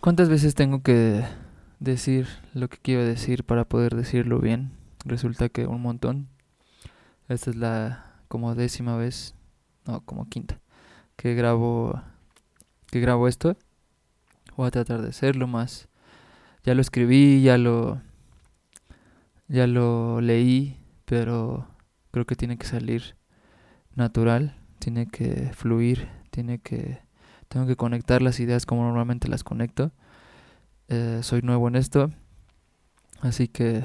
[0.00, 1.24] ¿Cuántas veces tengo que
[1.80, 4.70] decir lo que quiero decir para poder decirlo bien?
[5.04, 6.28] Resulta que un montón.
[7.28, 9.34] Esta es la como décima vez,
[9.86, 10.60] no, como quinta,
[11.16, 12.00] que grabo
[12.86, 13.56] que grabo esto.
[14.56, 15.88] Voy a tratar de hacerlo más.
[16.62, 18.00] Ya lo escribí, ya lo
[19.48, 21.66] ya lo leí, pero
[22.12, 23.16] creo que tiene que salir
[23.96, 27.00] natural, tiene que fluir, tiene que
[27.48, 29.90] tengo que conectar las ideas como normalmente las conecto.
[30.88, 32.10] Eh, soy nuevo en esto,
[33.20, 33.84] así que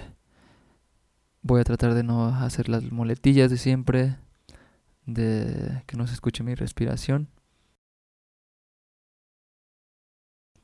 [1.42, 4.18] voy a tratar de no hacer las muletillas de siempre,
[5.06, 7.30] de que no se escuche mi respiración.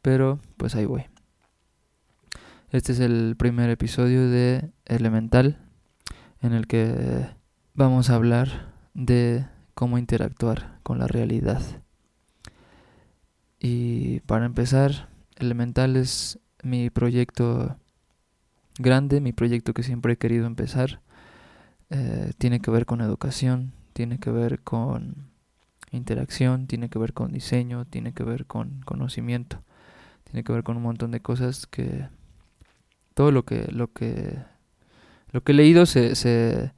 [0.02, 1.06] Pero pues ahí voy.
[2.72, 5.58] Este es el primer episodio de Elemental
[6.42, 7.28] en el que
[7.74, 11.62] vamos a hablar de cómo interactuar con la realidad.
[13.60, 17.78] Y para empezar, Elemental es mi proyecto
[18.78, 21.02] grande, mi proyecto que siempre he querido empezar.
[21.90, 25.30] Eh, tiene que ver con educación, tiene que ver con
[25.92, 29.62] interacción, tiene que ver con diseño, tiene que ver con conocimiento,
[30.24, 32.08] tiene que ver con un montón de cosas que
[33.14, 34.38] todo lo que lo que
[35.32, 36.74] lo que he leído se, se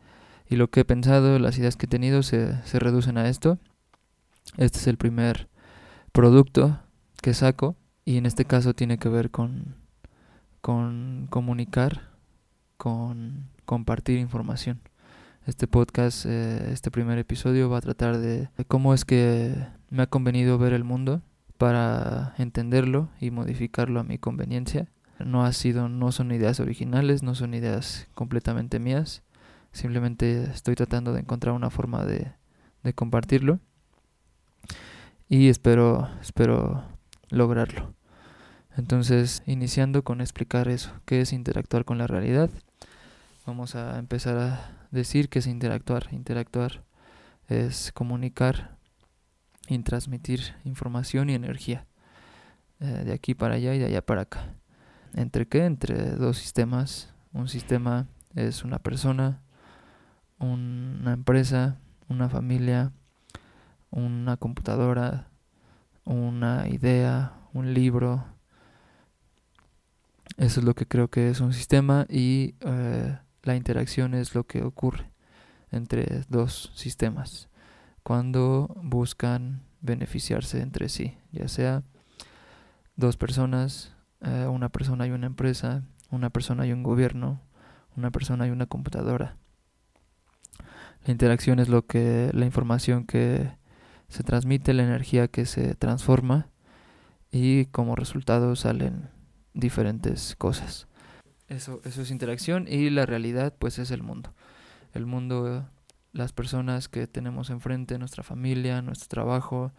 [0.50, 3.58] y lo que he pensado, las ideas que he tenido se, se reducen a esto.
[4.58, 5.48] Este es el primer
[6.12, 6.80] producto
[7.22, 9.76] que saco y en este caso tiene que ver con,
[10.62, 12.10] con comunicar,
[12.78, 14.82] con compartir información.
[15.46, 19.56] Este podcast, eh, este primer episodio va a tratar de, cómo es que
[19.90, 21.22] me ha convenido ver el mundo
[21.58, 24.88] para entenderlo y modificarlo a mi conveniencia.
[25.20, 29.24] No ha sido, no son ideas originales, no son ideas completamente mías.
[29.72, 32.34] Simplemente estoy tratando de encontrar una forma de,
[32.84, 33.60] de compartirlo
[35.32, 36.84] y espero, espero
[37.30, 37.96] lograrlo.
[38.76, 42.50] Entonces, iniciando con explicar eso, qué es interactuar con la realidad,
[43.46, 46.10] vamos a empezar a decir qué es interactuar.
[46.12, 46.84] Interactuar
[47.48, 48.78] es comunicar
[49.70, 51.88] y transmitir información y energía
[52.82, 54.54] eh, de aquí para allá y de allá para acá.
[55.14, 55.64] ¿Entre qué?
[55.64, 57.14] Entre dos sistemas.
[57.32, 59.42] Un sistema es una persona,
[60.40, 61.78] una empresa,
[62.10, 62.92] una familia,
[63.92, 65.30] una computadora,
[66.06, 68.26] una idea, un libro.
[70.38, 74.46] Eso es lo que creo que es un sistema y eh, la interacción es lo
[74.46, 75.12] que ocurre
[75.72, 77.50] entre dos sistemas
[78.04, 81.84] cuando buscan beneficiarse entre sí, ya sea
[82.96, 87.42] dos personas, eh, una persona y una empresa, una persona y un gobierno,
[87.96, 89.38] una persona y una computadora.
[91.06, 93.52] La interacción es lo que la información que
[94.12, 96.50] se transmite la energía que se transforma
[97.32, 99.10] y como resultado salen
[99.54, 100.88] diferentes cosas.
[101.48, 104.34] Eso, eso es interacción y la realidad pues es el mundo.
[104.94, 105.66] El mundo,
[106.12, 109.72] las personas que tenemos enfrente, nuestra familia, nuestro trabajo,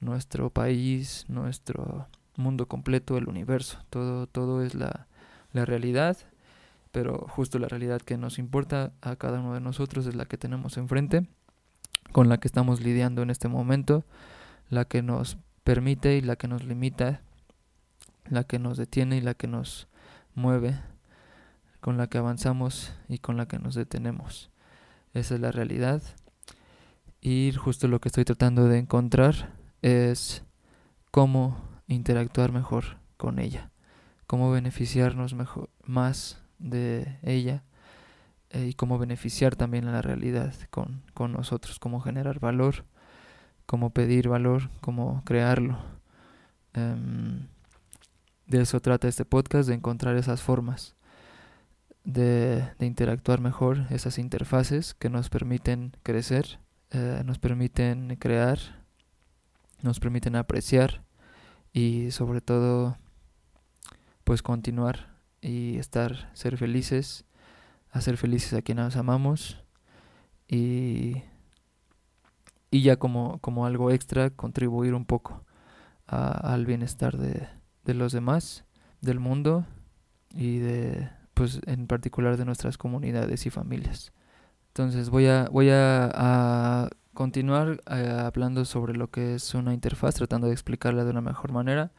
[0.00, 5.08] nuestro país, nuestro mundo completo, el universo, todo, todo es la,
[5.52, 6.16] la realidad,
[6.90, 10.38] pero justo la realidad que nos importa a cada uno de nosotros es la que
[10.38, 11.28] tenemos enfrente
[12.14, 14.04] con la que estamos lidiando en este momento,
[14.70, 17.22] la que nos permite y la que nos limita,
[18.30, 19.88] la que nos detiene y la que nos
[20.36, 20.78] mueve,
[21.80, 24.52] con la que avanzamos y con la que nos detenemos.
[25.12, 26.02] Esa es la realidad.
[27.20, 30.44] Y justo lo que estoy tratando de encontrar es
[31.10, 31.58] cómo
[31.88, 33.72] interactuar mejor con ella,
[34.28, 37.64] cómo beneficiarnos mejor, más de ella
[38.54, 42.86] eh, y cómo beneficiar también a la realidad con, con nosotros, cómo generar valor,
[43.66, 45.78] cómo pedir valor, cómo crearlo.
[46.72, 47.48] Em,
[48.46, 50.96] de eso trata este podcast, de encontrar esas formas
[52.04, 56.60] de, interactuar mejor, esas interfaces que nos permiten crecer,
[56.90, 58.58] eh, nos permiten crear,
[59.82, 61.02] nos permiten apreciar
[61.72, 62.98] y sobre todo
[64.22, 67.24] pues continuar y estar, ser felices
[67.94, 69.62] hacer felices a quienes amamos
[70.48, 71.22] y,
[72.70, 75.44] y ya como, como algo extra contribuir un poco
[76.06, 77.48] al bienestar de,
[77.84, 78.64] de los demás,
[79.00, 79.64] del mundo
[80.34, 84.12] y de pues en particular de nuestras comunidades y familias.
[84.68, 90.48] Entonces voy a, voy a, continuar eh, hablando sobre lo que es una interfaz, tratando
[90.48, 91.92] de explicarla de una mejor manera.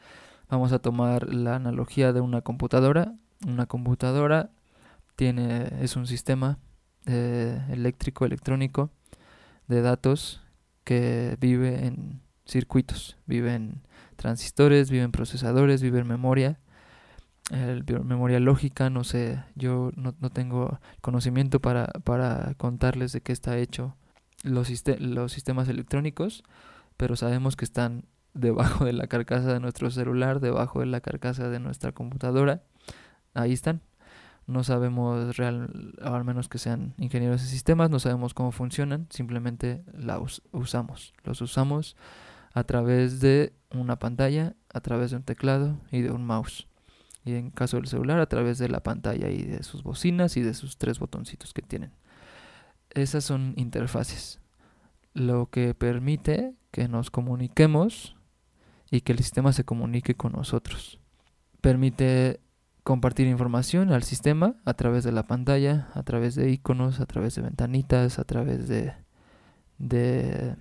[0.50, 3.14] Vamos a tomar la analogía de una computadora.
[3.46, 4.50] Una computadora
[5.16, 6.58] tiene, es un sistema
[7.06, 8.90] eh, eléctrico, electrónico
[9.66, 10.42] de datos
[10.84, 13.82] que vive en circuitos, vive en
[14.14, 16.60] transistores, vive en procesadores, vive en memoria,
[18.04, 23.56] memoria lógica, no sé, yo no, no tengo conocimiento para, para, contarles de qué está
[23.58, 23.96] hecho
[24.42, 24.68] los,
[24.98, 26.42] los sistemas electrónicos,
[26.96, 28.04] pero sabemos que están
[28.34, 32.62] debajo de la carcasa de nuestro celular, debajo de la carcasa de nuestra computadora,
[33.34, 33.80] ahí están.
[34.46, 39.84] No sabemos real, al menos que sean ingenieros de sistemas, no sabemos cómo funcionan, simplemente
[39.92, 41.14] los usamos.
[41.24, 41.96] Los usamos
[42.54, 46.68] a través de una pantalla, a través de un teclado y de un mouse.
[47.24, 50.42] Y en caso del celular, a través de la pantalla y de sus bocinas y
[50.42, 51.90] de sus tres botoncitos que tienen.
[52.90, 54.40] Esas son interfaces.
[55.12, 58.16] Lo que permite que nos comuniquemos
[58.90, 61.00] y que el sistema se comunique con nosotros.
[61.60, 62.40] Permite
[62.86, 67.34] compartir información al sistema a través de la pantalla, a través de iconos, a través
[67.34, 68.94] de ventanitas, a través de,
[69.78, 70.54] de,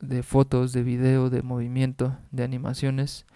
[0.00, 3.26] de fotos, de video, de movimiento, de animaciones.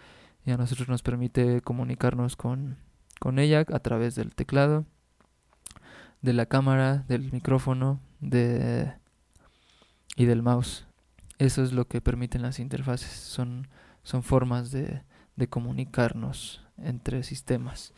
[0.46, 2.78] Y a nosotros nos permite comunicarnos con,
[3.20, 4.86] con ella a través del teclado,
[6.22, 8.94] de la cámara, del micrófono de,
[10.16, 10.86] y del mouse.
[11.36, 13.10] Eso es lo que permiten las interfaces.
[13.10, 13.68] Son,
[14.04, 15.02] son formas de,
[15.36, 17.92] de comunicarnos entre sistemas.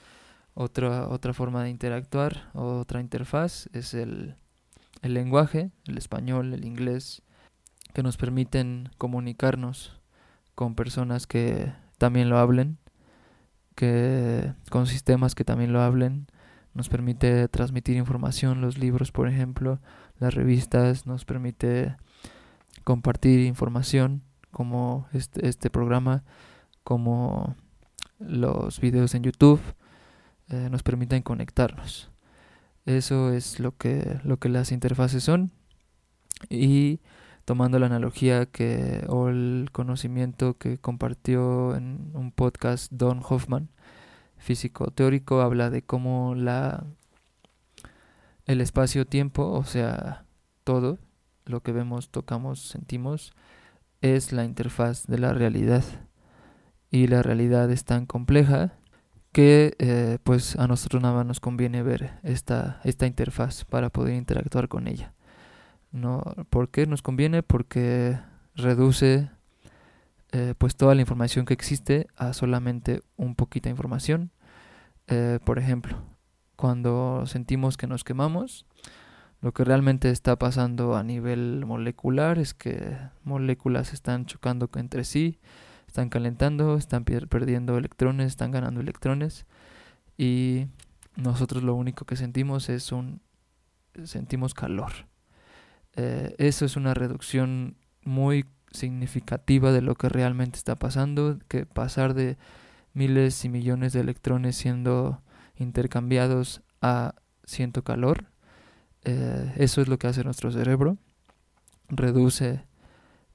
[0.55, 4.35] Otra, otra forma de interactuar, otra interfaz es el,
[5.03, 7.23] el lenguaje, el español, el inglés,
[7.95, 10.01] que nos permiten comunicarnos
[10.55, 12.79] con personas que también lo hablen,
[13.75, 16.27] que con sistemas que también lo hablen,
[16.75, 19.81] nos permite transmitir información, los libros, por ejemplo,
[20.19, 21.97] las revistas, nos permite
[22.85, 26.25] compartir información como este, este programa,
[26.85, 27.57] como
[28.19, 29.61] los videos en YouTube
[30.49, 32.11] eh, nos permiten conectarnos.
[32.87, 35.53] Eso es lo que, lo que las interfaces son.
[36.49, 37.01] Y
[37.45, 43.71] tomando la analogía que o el conocimiento que compartió en un podcast Don Hoffman,
[44.39, 46.85] físico teórico, habla de cómo la
[48.47, 50.25] el espacio-tiempo, o sea,
[50.65, 50.99] todo
[51.45, 53.35] lo que vemos, tocamos, sentimos,
[54.01, 55.85] es la interfaz de la realidad
[56.91, 58.73] y la realidad es tan compleja
[59.33, 64.15] que eh, pues a nosotros nada más nos conviene ver esta, esta interfaz para poder
[64.15, 65.15] interactuar con ella.
[65.91, 66.23] ¿No?
[66.51, 67.43] ¿Por qué nos conviene?
[67.43, 68.19] Porque
[68.55, 69.31] reduce
[70.33, 74.31] eh, pues toda la información que existe a solamente un poquita información.
[75.07, 76.03] Eh, por ejemplo,
[76.57, 78.67] cuando sentimos que nos quemamos,
[79.41, 85.39] lo que realmente está pasando a nivel molecular es que moléculas están chocando entre sí
[85.99, 89.47] están calentando, están perdiendo electrones, están ganando electrones
[90.17, 90.69] y
[91.17, 93.21] nosotros lo único que sentimos es un
[94.05, 94.93] sentimos calor.
[95.97, 97.75] Eh, eso es una reducción
[98.05, 102.37] muy significativa de lo que realmente está pasando, que pasar de
[102.93, 105.21] miles y millones de electrones siendo
[105.57, 108.27] intercambiados a siento calor,
[109.03, 110.97] eh, eso es lo que hace nuestro cerebro,
[111.89, 112.68] reduce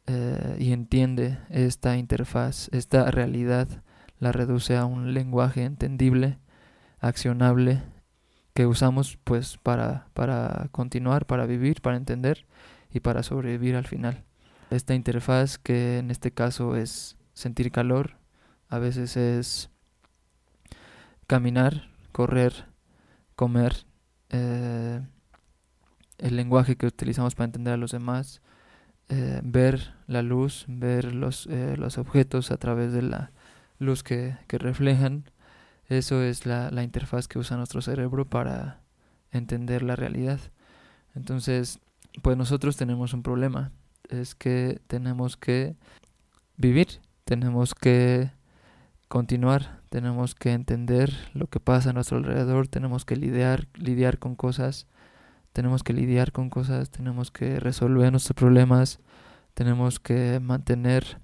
[0.07, 3.67] eh, y entiende esta interfaz, esta realidad,
[4.19, 6.39] la reduce a un lenguaje entendible,
[6.99, 7.81] accionable,
[8.53, 12.45] que usamos pues para, para continuar, para vivir, para entender
[12.91, 14.23] y para sobrevivir al final.
[14.69, 18.17] Esta interfaz que en este caso es sentir calor,
[18.69, 19.69] a veces es
[21.27, 22.65] caminar, correr,
[23.35, 23.85] comer,
[24.29, 25.01] eh,
[26.17, 28.41] el lenguaje que utilizamos para entender a los demás,
[29.09, 33.31] eh, ver la luz, ver los, eh, los objetos a través de la
[33.79, 35.29] luz que, que reflejan.
[35.87, 38.81] Eso es la, la, interfaz que usa nuestro cerebro para
[39.31, 40.39] entender la realidad.
[41.15, 41.79] Entonces,
[42.21, 43.71] pues nosotros tenemos un problema.
[44.09, 45.75] Es que tenemos que
[46.57, 48.31] vivir, tenemos que
[49.07, 54.35] continuar, tenemos que entender lo que pasa a nuestro alrededor, tenemos que lidiar, lidiar con
[54.35, 54.87] cosas
[55.53, 58.99] tenemos que lidiar con cosas, tenemos que resolver nuestros problemas,
[59.53, 61.19] tenemos que mantener,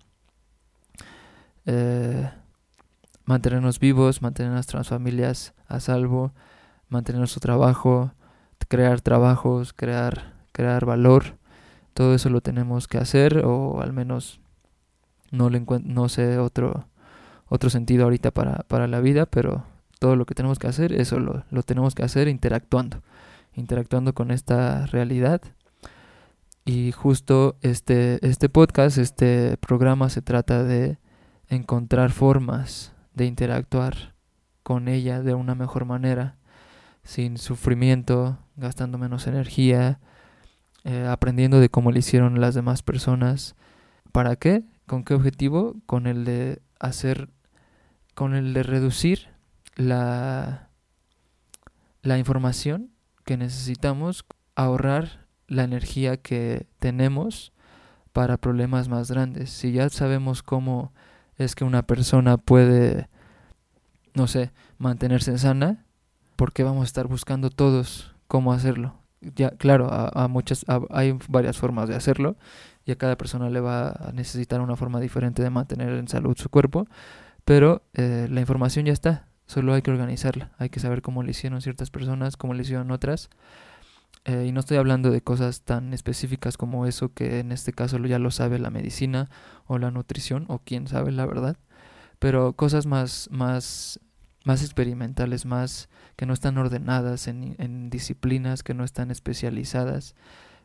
[1.65, 2.29] eh,
[3.25, 6.31] mantenernos vivos, mantener nuestras familias a salvo,
[6.89, 8.11] mantener nuestro trabajo,
[8.67, 11.37] crear trabajos, crear, crear valor.
[11.95, 14.39] Todo eso lo tenemos que hacer o al menos
[15.31, 16.85] no, le no sé otro,
[17.47, 19.65] otro sentido ahorita para, para la vida, pero
[19.97, 23.01] todo lo que tenemos que hacer, eso lo, lo tenemos que hacer interactuando
[23.53, 25.41] interactuando con esta realidad.
[26.65, 30.99] Y justo este, este podcast, este programa se trata de
[31.47, 34.15] encontrar formas de interactuar
[34.63, 36.37] con ella de una mejor manera,
[37.03, 39.99] sin sufrimiento, gastando menos energía,
[40.83, 43.55] eh, aprendiendo de cómo le hicieron las demás personas.
[44.11, 44.63] ¿Para qué?
[44.85, 45.75] ¿Con qué objetivo?
[45.85, 47.29] Con el de hacer,
[48.15, 49.29] con el de reducir
[49.75, 50.69] la,
[52.01, 52.91] la información
[53.29, 57.53] que necesitamos, ahorrar la energía que tenemos
[58.11, 59.51] para problemas más grandes.
[59.51, 60.93] Si ya sabemos cómo
[61.37, 63.07] es que una persona puede,
[64.15, 65.85] no sé, mantenerse sana,
[66.37, 68.95] ¿por qué vamos a estar buscando todos cómo hacerlo?
[69.21, 72.35] Ya, claro, a, muchas, hay varias formas de hacerlo
[72.83, 76.35] y a cada persona le va a necesitar una forma diferente de mantener en salud
[76.35, 76.87] su cuerpo,
[77.45, 81.31] pero eh, la información ya está, solo hay que organizarla, hay que saber cómo le
[81.31, 83.31] hicieron ciertas personas, cómo le hicieron otras.
[84.25, 87.97] Eh, y no estoy hablando de cosas tan específicas como eso que en este caso
[87.97, 89.27] ya lo sabe la medicina
[89.65, 91.57] o la nutrición o quién sabe la verdad,
[92.19, 93.99] pero cosas más, más,
[94.45, 100.13] más experimentales, más que no están ordenadas en, en disciplinas, que no están especializadas,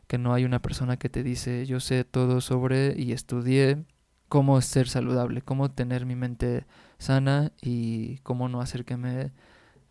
[0.05, 3.83] que no hay una persona que te dice yo sé todo sobre y estudié
[4.29, 9.31] cómo ser saludable, cómo tener mi mente sana y cómo no hacer que me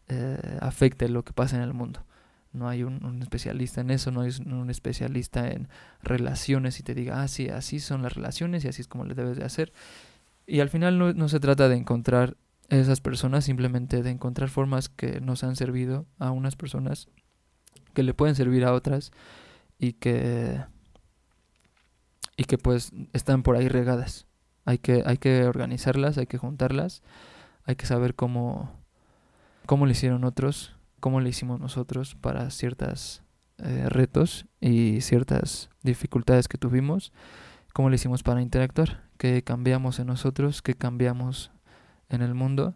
[0.09, 2.05] eh, afecte lo que pasa en el mundo
[2.55, 5.69] no hay un, especialista en eso, no hay un especialista en
[6.03, 9.15] relaciones y te diga, ah, sí, así son las relaciones y así es como le
[9.15, 9.73] debes de hacer.
[10.47, 12.37] Y al final no, no se trata de encontrar
[12.69, 17.09] esas personas, simplemente de encontrar formas que nos han servido a unas personas,
[17.93, 19.11] que le pueden servir a otras
[19.79, 20.61] y que,
[22.37, 24.27] y que pues están por ahí regadas.
[24.65, 27.03] Hay que, hay que organizarlas, hay que juntarlas,
[27.65, 28.73] hay que saber cómo,
[29.67, 33.23] cómo le hicieron otros cómo le hicimos nosotros para ciertos
[33.59, 37.13] eh, retos y ciertas dificultades que tuvimos,
[37.75, 41.51] cómo le hicimos para interactuar, qué cambiamos en nosotros, qué cambiamos
[42.09, 42.73] en el mundo,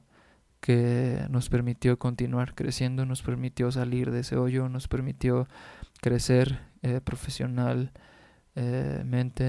[0.61, 5.49] que nos permitió continuar creciendo, nos permitió salir de ese hoyo, nos permitió
[6.02, 7.95] crecer eh, profesionalmente,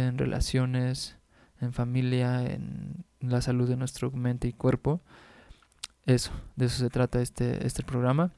[0.05, 1.17] en relaciones,
[1.61, 5.01] en familia, en la salud de nuestro mente y cuerpo.
[6.05, 8.31] Eso, de eso se trata este, este programa.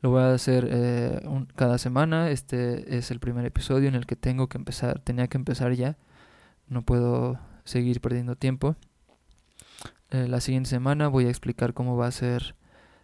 [0.00, 1.20] Lo voy a hacer eh,
[1.56, 2.30] cada semana.
[2.30, 5.00] Este es el primer episodio en el que tengo que empezar.
[5.00, 5.96] Tenía que empezar ya.
[6.68, 8.76] No puedo seguir perdiendo tiempo.
[10.10, 12.54] Eh, la siguiente semana voy a explicar cómo va a ser,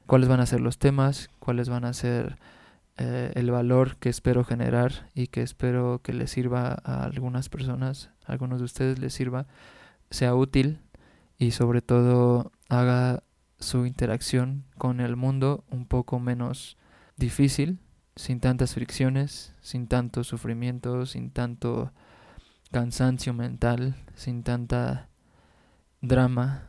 [0.07, 2.37] cuáles van a ser los temas, cuáles van a ser
[3.03, 8.11] eh, el valor que espero generar y que espero que les sirva a algunas personas,
[8.27, 9.47] a algunos de ustedes les sirva,
[10.11, 10.81] sea útil
[11.39, 13.23] y sobre todo haga
[13.59, 16.77] su interacción con el mundo un poco menos
[17.17, 17.79] difícil,
[18.17, 21.95] sin tantas fricciones, sin tanto sufrimiento, sin tanto
[22.71, 25.09] cansancio mental, sin tanta
[26.03, 26.65] drama,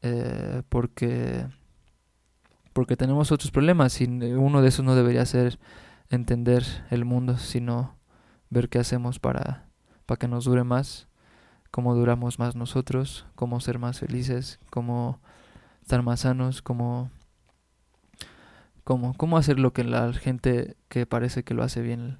[0.00, 1.46] eh, porque,
[2.72, 5.58] porque tenemos otros problemas y uno de esos no debería ser
[6.10, 7.96] entender el mundo, sino
[8.50, 9.66] ver qué hacemos para,
[10.06, 11.08] para que nos dure más,
[11.70, 15.20] cómo duramos más nosotros, cómo ser más felices, cómo
[15.82, 17.10] estar más sanos, cómo
[18.84, 22.18] cómo, hacer lo que la gente que parece que lo hace bien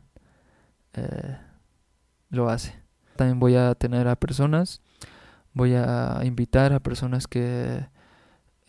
[0.94, 1.38] eh,
[2.30, 2.80] lo hace.
[3.16, 4.80] También voy a tener a personas,
[5.52, 7.86] voy a invitar a personas que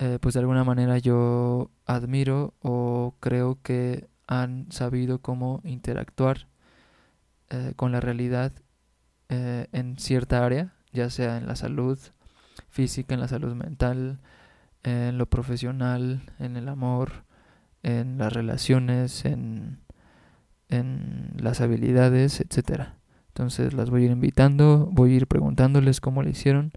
[0.03, 6.47] eh, pues de alguna manera yo admiro o creo que han sabido cómo interactuar
[7.49, 8.51] eh, con la realidad
[9.29, 11.97] en cierta área, ya sea en la salud
[12.69, 14.19] física, en la salud mental,
[14.83, 17.23] en lo profesional, en el amor,
[17.81, 19.79] en las relaciones, en,
[20.69, 22.97] en las habilidades, etcétera.
[23.29, 26.73] Entonces las voy a ir invitando, voy a ir preguntándoles cómo le hicieron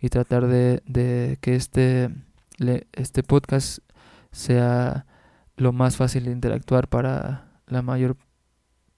[0.00, 2.08] y tratar de, de que este,
[2.92, 3.78] este podcast
[4.32, 5.06] sea
[5.56, 8.16] lo más fácil de interactuar para la mayor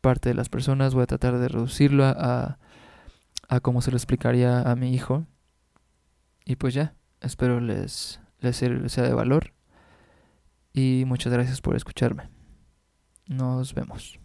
[0.00, 0.95] parte de las personas.
[0.95, 2.59] Voy a tratar de reducirlo a,
[3.49, 5.26] a, como se lo explicaría a mi hijo.
[6.45, 9.52] Y pues ya, espero les, les sea de valor
[10.73, 12.29] y muchas gracias por escucharme.
[13.26, 14.19] Nos vemos.